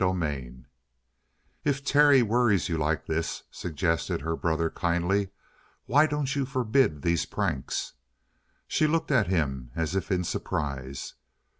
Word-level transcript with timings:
CHAPTER 0.01 0.19
3 0.19 0.55
"If 1.63 1.83
Terry 1.85 2.23
worries 2.23 2.69
you 2.69 2.75
like 2.79 3.05
this," 3.05 3.43
suggested 3.51 4.21
her 4.21 4.35
brother 4.35 4.71
kindly, 4.71 5.29
"why 5.85 6.07
don't 6.07 6.35
you 6.35 6.43
forbid 6.43 7.03
these 7.03 7.27
pranks?" 7.27 7.93
She 8.67 8.87
looked 8.87 9.11
at 9.11 9.27
him 9.27 9.69
as 9.75 9.95
if 9.95 10.11
in 10.11 10.23
surprise. 10.23 11.13